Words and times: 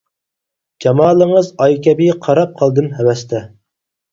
جامالىڭىز 0.85 1.51
ئاي 1.65 1.77
كەبى 1.89 2.09
قاراپ 2.25 2.59
قالدىم 2.63 2.91
ھەۋەستە. 2.99 3.45